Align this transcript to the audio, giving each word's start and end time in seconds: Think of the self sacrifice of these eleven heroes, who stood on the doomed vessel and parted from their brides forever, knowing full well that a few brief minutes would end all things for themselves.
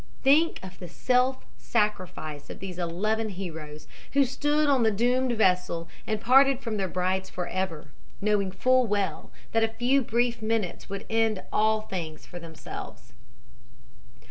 Think 0.23 0.59
of 0.63 0.79
the 0.79 0.87
self 0.87 1.45
sacrifice 1.59 2.49
of 2.49 2.57
these 2.57 2.79
eleven 2.79 3.29
heroes, 3.29 3.87
who 4.13 4.25
stood 4.25 4.67
on 4.67 4.81
the 4.81 4.89
doomed 4.89 5.31
vessel 5.33 5.87
and 6.07 6.19
parted 6.19 6.59
from 6.59 6.77
their 6.77 6.87
brides 6.87 7.29
forever, 7.29 7.91
knowing 8.19 8.51
full 8.51 8.87
well 8.87 9.29
that 9.51 9.63
a 9.63 9.67
few 9.67 10.01
brief 10.01 10.41
minutes 10.41 10.89
would 10.89 11.05
end 11.07 11.43
all 11.53 11.81
things 11.81 12.25
for 12.25 12.39
themselves. 12.39 13.13